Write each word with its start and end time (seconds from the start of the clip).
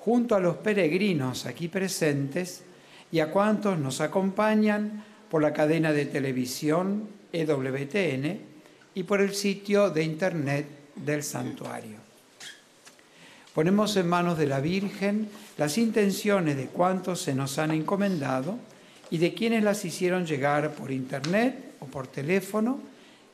junto 0.00 0.34
a 0.34 0.40
los 0.40 0.56
peregrinos 0.56 1.46
aquí 1.46 1.68
presentes 1.68 2.62
y 3.12 3.20
a 3.20 3.30
cuantos 3.30 3.78
nos 3.78 4.00
acompañan 4.00 5.04
por 5.30 5.42
la 5.42 5.52
cadena 5.52 5.92
de 5.92 6.06
televisión 6.06 7.08
EWTN 7.32 8.40
y 8.94 9.02
por 9.04 9.20
el 9.20 9.34
sitio 9.34 9.90
de 9.90 10.02
internet 10.02 10.66
del 10.96 11.22
santuario. 11.22 11.98
Ponemos 13.54 13.96
en 13.96 14.08
manos 14.08 14.38
de 14.38 14.46
la 14.46 14.60
Virgen 14.60 15.28
las 15.58 15.76
intenciones 15.76 16.56
de 16.56 16.66
cuantos 16.66 17.20
se 17.20 17.34
nos 17.34 17.58
han 17.58 17.72
encomendado 17.72 18.58
y 19.10 19.18
de 19.18 19.34
quienes 19.34 19.64
las 19.64 19.84
hicieron 19.84 20.24
llegar 20.24 20.72
por 20.72 20.90
internet 20.90 21.74
o 21.80 21.86
por 21.86 22.06
teléfono, 22.06 22.80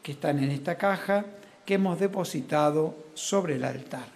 que 0.02 0.12
están 0.12 0.42
en 0.42 0.50
esta 0.50 0.76
caja 0.76 1.24
que 1.64 1.74
hemos 1.74 2.00
depositado 2.00 2.96
sobre 3.14 3.56
el 3.56 3.64
altar. 3.64 4.16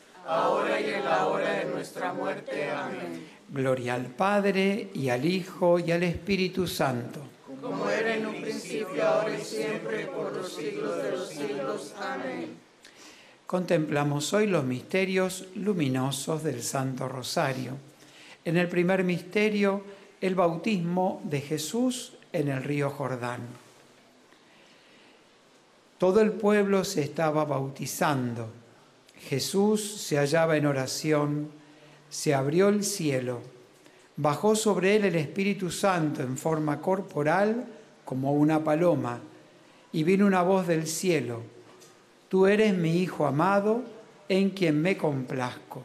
ahora 0.25 0.79
y 0.79 0.89
en 0.89 1.05
la 1.05 1.27
hora 1.27 1.53
de 1.53 1.65
nuestra 1.65 2.13
muerte. 2.13 2.69
Amén. 2.69 3.27
Gloria 3.49 3.95
al 3.95 4.05
Padre 4.05 4.89
y 4.93 5.09
al 5.09 5.25
Hijo 5.25 5.79
y 5.79 5.91
al 5.91 6.03
Espíritu 6.03 6.67
Santo. 6.67 7.19
Como 7.61 7.89
era 7.89 8.15
en 8.15 8.25
un 8.25 8.41
principio, 8.41 9.05
ahora 9.05 9.37
y 9.37 9.41
siempre, 9.41 10.07
por 10.07 10.35
los 10.35 10.53
siglos 10.53 11.03
de 11.03 11.11
los 11.11 11.29
siglos. 11.29 11.93
Amén. 11.99 12.57
Contemplamos 13.45 14.31
hoy 14.33 14.47
los 14.47 14.63
misterios 14.63 15.47
luminosos 15.55 16.43
del 16.43 16.63
Santo 16.63 17.09
Rosario. 17.09 17.73
En 18.45 18.57
el 18.57 18.69
primer 18.69 19.03
misterio, 19.03 19.83
el 20.21 20.35
bautismo 20.35 21.21
de 21.25 21.41
Jesús 21.41 22.13
en 22.31 22.47
el 22.47 22.63
río 22.63 22.89
Jordán. 22.89 23.41
Todo 25.97 26.21
el 26.21 26.31
pueblo 26.31 26.83
se 26.83 27.03
estaba 27.03 27.45
bautizando 27.45 28.60
Jesús 29.27 30.01
se 30.01 30.17
hallaba 30.17 30.57
en 30.57 30.65
oración, 30.65 31.49
se 32.09 32.33
abrió 32.33 32.69
el 32.69 32.83
cielo, 32.83 33.39
bajó 34.17 34.55
sobre 34.55 34.95
él 34.95 35.05
el 35.05 35.15
Espíritu 35.15 35.71
Santo 35.71 36.21
en 36.21 36.37
forma 36.37 36.81
corporal 36.81 37.65
como 38.05 38.33
una 38.33 38.63
paloma, 38.63 39.19
y 39.93 40.03
vino 40.03 40.25
una 40.25 40.41
voz 40.41 40.67
del 40.67 40.87
cielo, 40.87 41.41
Tú 42.31 42.47
eres 42.47 42.73
mi 42.73 42.95
Hijo 42.95 43.25
amado, 43.25 43.83
en 44.29 44.51
quien 44.51 44.81
me 44.81 44.95
complazco. 44.95 45.83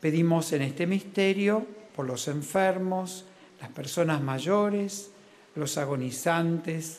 Pedimos 0.00 0.52
en 0.52 0.62
este 0.62 0.88
misterio 0.88 1.64
por 1.94 2.04
los 2.04 2.26
enfermos, 2.26 3.24
las 3.60 3.70
personas 3.70 4.20
mayores, 4.20 5.12
los 5.54 5.78
agonizantes, 5.78 6.98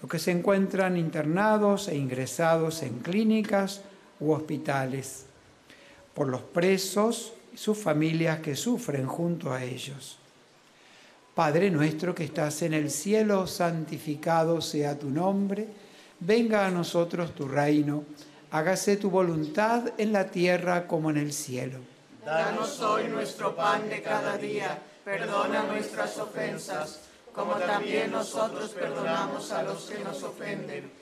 los 0.00 0.10
que 0.10 0.18
se 0.18 0.30
encuentran 0.30 0.96
internados 0.96 1.88
e 1.88 1.96
ingresados 1.98 2.82
en 2.82 3.00
clínicas, 3.00 3.82
hospitales, 4.30 5.26
por 6.14 6.28
los 6.28 6.42
presos 6.42 7.32
y 7.52 7.56
sus 7.56 7.76
familias 7.76 8.40
que 8.40 8.54
sufren 8.54 9.06
junto 9.06 9.52
a 9.52 9.62
ellos. 9.62 10.18
Padre 11.34 11.70
nuestro 11.70 12.14
que 12.14 12.24
estás 12.24 12.62
en 12.62 12.74
el 12.74 12.90
cielo, 12.90 13.46
santificado 13.46 14.60
sea 14.60 14.98
tu 14.98 15.08
nombre, 15.08 15.66
venga 16.20 16.66
a 16.66 16.70
nosotros 16.70 17.34
tu 17.34 17.48
reino, 17.48 18.04
hágase 18.50 18.98
tu 18.98 19.10
voluntad 19.10 19.94
en 19.96 20.12
la 20.12 20.26
tierra 20.26 20.86
como 20.86 21.10
en 21.10 21.16
el 21.16 21.32
cielo. 21.32 21.78
Danos 22.24 22.80
hoy 22.80 23.08
nuestro 23.08 23.56
pan 23.56 23.88
de 23.88 24.02
cada 24.02 24.36
día, 24.36 24.78
perdona 25.04 25.64
nuestras 25.64 26.18
ofensas, 26.18 27.00
como 27.34 27.54
también 27.54 28.12
nosotros 28.12 28.70
perdonamos 28.70 29.50
a 29.52 29.62
los 29.62 29.84
que 29.84 30.04
nos 30.04 30.22
ofenden 30.22 31.01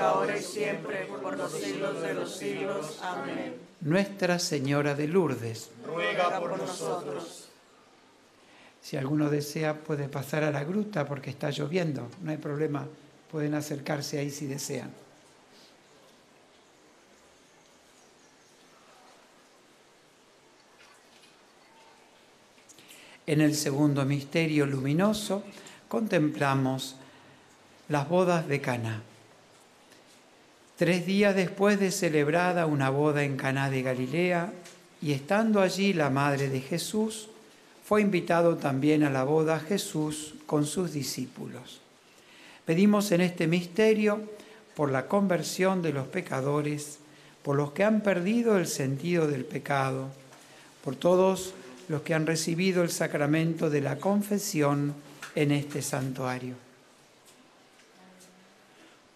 Ahora 0.00 0.36
y 0.36 0.42
siempre, 0.42 1.06
por 1.22 1.36
los 1.36 1.52
siglos 1.52 2.00
de 2.00 2.14
los 2.14 2.36
siglos. 2.36 2.98
Amén. 3.02 3.56
Nuestra 3.82 4.38
Señora 4.38 4.94
de 4.94 5.06
Lourdes. 5.06 5.70
Ruega 5.86 6.40
por 6.40 6.56
nosotros. 6.56 7.48
Si 8.80 8.96
alguno 8.96 9.28
desea 9.28 9.74
puede 9.74 10.08
pasar 10.08 10.42
a 10.42 10.50
la 10.50 10.64
gruta 10.64 11.06
porque 11.06 11.30
está 11.30 11.50
lloviendo, 11.50 12.08
no 12.22 12.30
hay 12.30 12.38
problema, 12.38 12.86
pueden 13.30 13.54
acercarse 13.54 14.18
ahí 14.18 14.30
si 14.30 14.46
desean. 14.46 14.90
En 23.26 23.40
el 23.40 23.54
segundo 23.54 24.04
misterio 24.04 24.66
luminoso 24.66 25.44
contemplamos 25.88 26.96
las 27.88 28.08
bodas 28.08 28.48
de 28.48 28.60
Caná. 28.60 29.02
Tres 30.80 31.04
días 31.04 31.36
después 31.36 31.78
de 31.78 31.90
celebrada 31.90 32.64
una 32.64 32.88
boda 32.88 33.22
en 33.22 33.36
Caná 33.36 33.68
de 33.68 33.82
Galilea 33.82 34.50
y 35.02 35.12
estando 35.12 35.60
allí 35.60 35.92
la 35.92 36.08
madre 36.08 36.48
de 36.48 36.62
Jesús, 36.62 37.28
fue 37.84 38.00
invitado 38.00 38.56
también 38.56 39.02
a 39.02 39.10
la 39.10 39.24
boda 39.24 39.60
Jesús 39.60 40.36
con 40.46 40.64
sus 40.64 40.94
discípulos. 40.94 41.82
Pedimos 42.64 43.12
en 43.12 43.20
este 43.20 43.46
misterio 43.46 44.22
por 44.74 44.90
la 44.90 45.06
conversión 45.06 45.82
de 45.82 45.92
los 45.92 46.06
pecadores, 46.06 46.98
por 47.42 47.56
los 47.56 47.72
que 47.72 47.84
han 47.84 48.00
perdido 48.00 48.56
el 48.56 48.66
sentido 48.66 49.26
del 49.26 49.44
pecado, 49.44 50.08
por 50.82 50.96
todos 50.96 51.52
los 51.88 52.00
que 52.00 52.14
han 52.14 52.26
recibido 52.26 52.82
el 52.82 52.90
sacramento 52.90 53.68
de 53.68 53.82
la 53.82 53.98
confesión 53.98 54.94
en 55.34 55.52
este 55.52 55.82
santuario. 55.82 56.69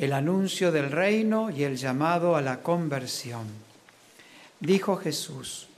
el 0.00 0.14
anuncio 0.14 0.72
del 0.72 0.90
reino 0.90 1.50
y 1.50 1.64
el 1.64 1.76
llamado 1.76 2.34
a 2.34 2.40
la 2.40 2.62
conversión. 2.62 3.44
Dijo 4.58 4.96
Jesús, 4.96 5.68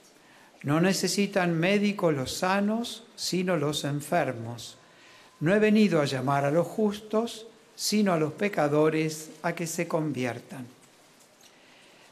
no 0.63 0.81
necesitan 0.81 1.59
médicos 1.59 2.15
los 2.15 2.33
sanos, 2.33 3.03
sino 3.17 3.57
los 3.57 3.83
enfermos. 3.83 4.79
No 5.41 5.53
he 5.53 5.59
venido 5.59 6.01
a 6.01 6.05
llamar 6.05 6.45
a 6.45 6.53
los 6.53 6.69
justos, 6.69 7.49
sino 7.75 8.13
a 8.13 8.17
los 8.17 8.33
pecadores 8.35 9.31
a 9.43 9.57
que 9.57 9.67
se 9.67 9.89
conviertan. 9.89 10.67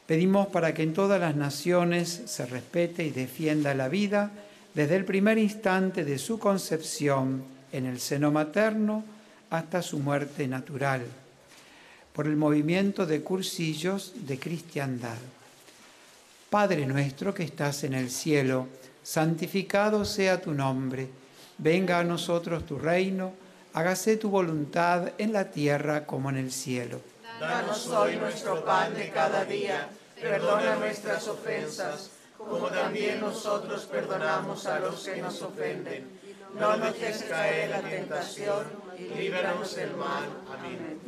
Pedimos 0.05 0.47
para 0.47 0.73
que 0.73 0.83
en 0.83 0.93
todas 0.93 1.21
las 1.21 1.37
naciones 1.37 2.23
se 2.25 2.45
respete 2.45 3.05
y 3.05 3.11
defienda 3.11 3.73
la 3.73 3.87
vida 3.87 4.31
desde 4.73 4.97
el 4.97 5.05
primer 5.05 5.37
instante 5.37 6.03
de 6.03 6.17
su 6.17 6.39
concepción 6.39 7.45
en 7.71 7.85
el 7.85 8.01
seno 8.01 8.31
materno 8.31 9.05
hasta 9.49 9.81
su 9.81 9.99
muerte 9.99 10.45
natural, 10.49 11.05
por 12.13 12.27
el 12.27 12.35
movimiento 12.35 13.05
de 13.05 13.21
cursillos 13.21 14.13
de 14.27 14.39
cristiandad. 14.39 15.17
Padre 16.49 16.85
nuestro 16.85 17.33
que 17.33 17.43
estás 17.43 17.83
en 17.83 17.93
el 17.93 18.11
cielo, 18.11 18.67
santificado 19.03 20.03
sea 20.03 20.41
tu 20.41 20.53
nombre, 20.53 21.07
venga 21.57 21.99
a 21.99 22.03
nosotros 22.03 22.65
tu 22.65 22.77
reino, 22.77 23.31
hágase 23.73 24.17
tu 24.17 24.29
voluntad 24.29 25.13
en 25.17 25.31
la 25.31 25.49
tierra 25.49 26.05
como 26.05 26.29
en 26.29 26.37
el 26.37 26.51
cielo. 26.51 26.99
Danos 27.39 27.87
hoy 27.87 28.17
nuestro 28.17 28.63
pan 28.65 28.93
de 28.93 29.09
cada 29.09 29.45
día, 29.45 29.89
perdona 30.19 30.75
nuestras 30.75 31.27
ofensas, 31.27 32.11
como 32.37 32.67
también 32.67 33.19
nosotros 33.19 33.85
perdonamos 33.85 34.65
a 34.65 34.79
los 34.79 35.03
que 35.03 35.21
nos 35.21 35.41
ofenden. 35.41 36.19
No 36.59 36.75
nos 36.75 36.93
dejes 36.99 37.23
caer 37.23 37.69
la 37.69 37.81
tentación 37.81 38.65
y 38.97 39.03
líbranos 39.03 39.75
del 39.75 39.95
mal. 39.95 40.25
Amén. 40.53 41.00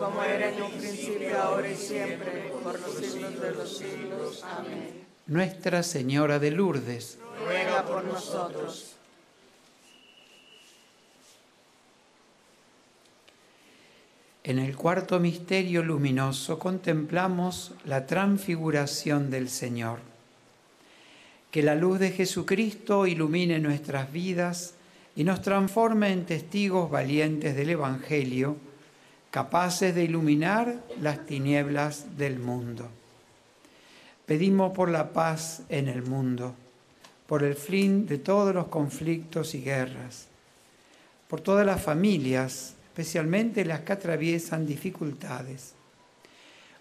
Como 0.00 0.22
era 0.22 0.48
en 0.48 0.62
un 0.62 0.70
principio, 0.72 1.42
ahora 1.42 1.70
y 1.70 1.76
siempre, 1.76 2.50
por 2.62 2.80
los 2.80 2.94
siglos 2.94 3.38
de 3.38 3.50
los 3.50 3.76
siglos. 3.76 4.44
Amén. 4.44 5.04
Nuestra 5.26 5.82
Señora 5.82 6.38
de 6.38 6.50
Lourdes, 6.50 7.18
Ruega 7.44 7.84
por 7.84 8.02
nosotros. 8.04 8.96
En 14.42 14.58
el 14.58 14.74
cuarto 14.74 15.20
misterio 15.20 15.82
luminoso 15.82 16.58
contemplamos 16.58 17.72
la 17.84 18.06
transfiguración 18.06 19.30
del 19.30 19.50
Señor. 19.50 19.98
Que 21.50 21.62
la 21.62 21.74
luz 21.74 21.98
de 21.98 22.10
Jesucristo 22.10 23.06
ilumine 23.06 23.58
nuestras 23.58 24.10
vidas 24.10 24.76
y 25.14 25.24
nos 25.24 25.42
transforme 25.42 26.10
en 26.10 26.24
testigos 26.24 26.90
valientes 26.90 27.54
del 27.54 27.68
Evangelio, 27.68 28.56
capaces 29.30 29.94
de 29.94 30.04
iluminar 30.04 30.82
las 31.00 31.24
tinieblas 31.26 32.16
del 32.16 32.38
mundo. 32.38 32.88
Pedimos 34.26 34.72
por 34.72 34.90
la 34.90 35.12
paz 35.12 35.62
en 35.68 35.88
el 35.88 36.02
mundo, 36.02 36.54
por 37.26 37.44
el 37.44 37.54
fin 37.54 38.06
de 38.06 38.18
todos 38.18 38.54
los 38.54 38.66
conflictos 38.66 39.54
y 39.54 39.62
guerras, 39.62 40.26
por 41.28 41.40
todas 41.40 41.64
las 41.64 41.80
familias, 41.80 42.74
especialmente 42.88 43.64
las 43.64 43.80
que 43.80 43.92
atraviesan 43.92 44.66
dificultades, 44.66 45.74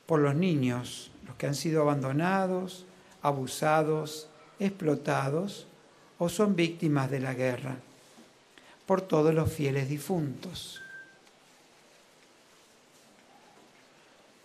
por 0.07 0.19
los 0.19 0.33
niños, 0.33 1.11
los 1.27 1.35
que 1.35 1.45
han 1.45 1.55
sido 1.55 1.83
abandonados, 1.83 2.85
abusados, 3.21 4.27
explotados 4.59 5.67
o 6.17 6.29
son 6.29 6.55
víctimas 6.55 7.11
de 7.11 7.19
la 7.19 7.35
guerra, 7.35 7.77
por 8.87 9.01
todos 9.01 9.35
los 9.35 9.51
fieles 9.51 9.87
difuntos. 9.87 10.81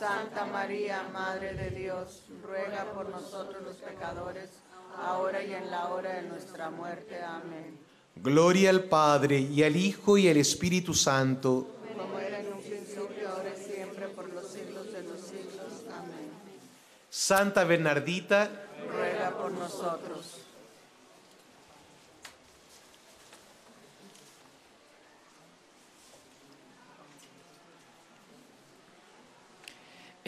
Santa 0.00 0.46
María, 0.46 1.10
Madre 1.12 1.52
de 1.52 1.68
Dios, 1.72 2.22
ruega 2.42 2.90
por 2.94 3.10
nosotros 3.10 3.62
los 3.62 3.76
pecadores, 3.76 4.48
ahora 4.96 5.44
y 5.44 5.52
en 5.52 5.70
la 5.70 5.90
hora 5.90 6.14
de 6.14 6.22
nuestra 6.22 6.70
muerte. 6.70 7.22
Amén. 7.22 7.78
Gloria 8.16 8.70
al 8.70 8.84
Padre, 8.84 9.40
y 9.40 9.62
al 9.62 9.76
Hijo, 9.76 10.16
y 10.16 10.26
al 10.26 10.38
Espíritu 10.38 10.94
Santo. 10.94 11.66
Como 11.94 12.18
era 12.18 12.40
en 12.40 12.50
un 12.50 12.62
principio, 12.62 13.28
ahora 13.28 13.52
y 13.54 13.62
siempre, 13.62 14.08
por 14.08 14.32
los 14.32 14.46
siglos 14.46 14.90
de 14.90 15.02
los 15.02 15.20
siglos. 15.20 15.84
Amén. 15.94 16.30
Santa 17.10 17.64
Bernardita, 17.64 18.48
Ruega 18.90 19.36
por 19.36 19.52
nosotros. 19.52 20.38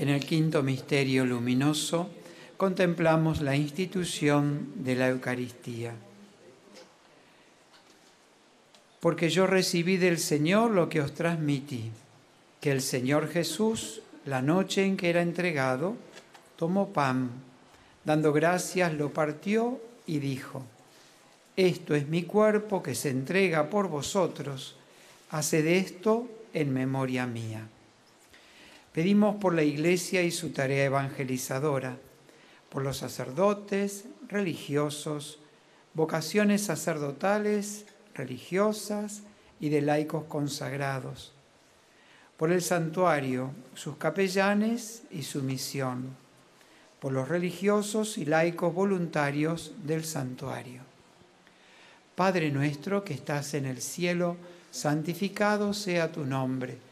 En 0.02 0.08
el 0.08 0.26
quinto 0.26 0.64
misterio 0.64 1.24
luminoso 1.24 2.10
contemplamos 2.56 3.40
la 3.40 3.54
institución 3.54 4.72
de 4.74 4.96
la 4.96 5.08
Eucaristía. 5.10 5.94
Porque 8.98 9.30
yo 9.30 9.46
recibí 9.46 9.98
del 9.98 10.18
Señor 10.18 10.72
lo 10.72 10.88
que 10.88 11.00
os 11.00 11.14
transmití, 11.14 11.92
que 12.60 12.72
el 12.72 12.82
Señor 12.82 13.28
Jesús, 13.28 14.02
la 14.26 14.42
noche 14.42 14.84
en 14.84 14.96
que 14.96 15.08
era 15.08 15.22
entregado, 15.22 15.94
tomó 16.56 16.92
pan, 16.92 17.30
dando 18.04 18.32
gracias 18.32 18.92
lo 18.94 19.12
partió 19.12 19.80
y 20.04 20.18
dijo, 20.18 20.64
esto 21.54 21.94
es 21.94 22.08
mi 22.08 22.24
cuerpo 22.24 22.82
que 22.82 22.96
se 22.96 23.10
entrega 23.10 23.70
por 23.70 23.86
vosotros, 23.86 24.74
haced 25.30 25.64
esto 25.64 26.26
en 26.52 26.72
memoria 26.74 27.24
mía. 27.24 27.68
Pedimos 28.92 29.36
por 29.36 29.54
la 29.54 29.62
Iglesia 29.62 30.22
y 30.22 30.30
su 30.30 30.50
tarea 30.50 30.84
evangelizadora, 30.84 31.96
por 32.68 32.82
los 32.82 32.98
sacerdotes, 32.98 34.04
religiosos, 34.28 35.38
vocaciones 35.94 36.64
sacerdotales, 36.64 37.86
religiosas 38.14 39.22
y 39.60 39.70
de 39.70 39.80
laicos 39.80 40.24
consagrados, 40.24 41.32
por 42.36 42.52
el 42.52 42.60
santuario, 42.60 43.52
sus 43.74 43.96
capellanes 43.96 45.04
y 45.10 45.22
su 45.22 45.42
misión, 45.42 46.14
por 47.00 47.12
los 47.12 47.28
religiosos 47.28 48.18
y 48.18 48.26
laicos 48.26 48.74
voluntarios 48.74 49.72
del 49.84 50.04
santuario. 50.04 50.82
Padre 52.14 52.50
nuestro 52.50 53.04
que 53.04 53.14
estás 53.14 53.54
en 53.54 53.64
el 53.64 53.80
cielo, 53.80 54.36
santificado 54.70 55.72
sea 55.72 56.12
tu 56.12 56.26
nombre 56.26 56.91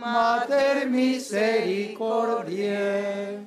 Mater 0.00 0.88
misericordiae, 0.88 3.44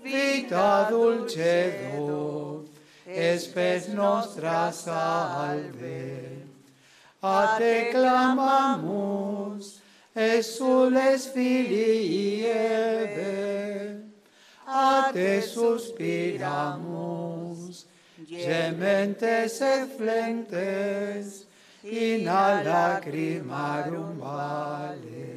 vita 0.00 0.86
dulcedo, 0.88 2.64
espes 3.04 3.88
nostra 3.88 4.70
salve. 4.70 6.38
A 7.20 7.56
te 7.58 7.90
clamamus, 7.90 9.80
exules 10.14 11.26
filii 11.34 12.46
Eve, 12.46 14.04
a 14.68 15.10
te 15.12 15.42
suspiramus, 15.42 17.86
gementes 18.30 19.60
et 19.60 19.96
flentes, 19.96 21.44
in 21.82 22.28
a 22.28 22.62
lacrimarum 22.62 24.16
vale. 24.20 25.27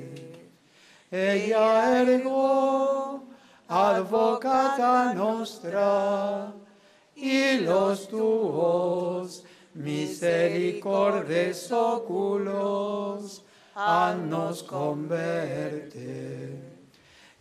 Ella 1.12 2.00
ergo, 2.04 3.24
advocata 3.67 5.13
nostra, 5.13 6.54
y 7.13 7.58
los 7.58 8.08
tuos 8.08 9.43
misericordes 9.74 11.69
oculos, 11.69 13.43
annos 13.76 14.63
converte. 14.63 16.58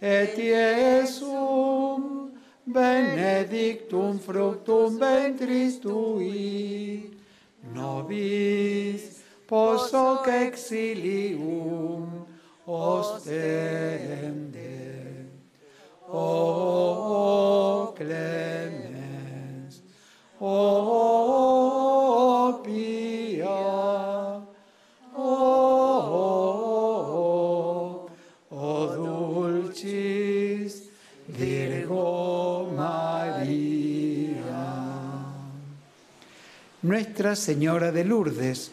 Et 0.01 0.37
Iesum 0.37 2.33
benedictum 2.67 4.19
fructum 4.19 4.99
ventris 4.99 5.79
tui, 5.79 7.11
nobis 7.73 9.23
posoc 9.47 10.27
exilium 10.27 12.20
ostende. 12.73 14.61
O 16.13 17.93
clemens, 17.97 19.83
o 20.41 21.41
pia, 22.65 24.43
o, 25.15 25.29
o 28.51 28.87
dulcis 28.97 30.91
Virgo 31.29 32.73
María. 32.77 34.41
Nuestra 36.83 37.37
Señora 37.37 37.93
de 37.93 38.05
Lourdes, 38.05 38.73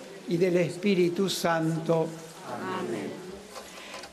del 0.37 0.57
Espíritu 0.57 1.29
Santo. 1.29 2.07
Amén. 2.47 3.11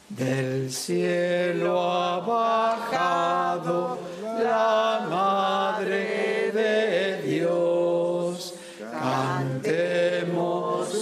Del 0.08 0.72
cielo 0.72 1.80
ha 1.80 2.20
bajado 2.20 3.98
la 4.22 5.06
Madre 5.08 6.50
de 6.52 7.22
Dios. 7.22 8.54
Cantemos 8.90 9.86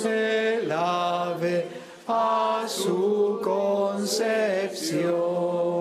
el 0.04 0.70
ave 0.72 1.66
a 2.08 2.64
su 2.66 3.40
concepción. 3.42 5.75